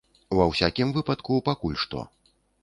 Ва 0.37 0.45
ўсякім 0.51 0.93
выпадку, 0.95 1.37
пакуль 1.49 1.79
што. 1.85 2.03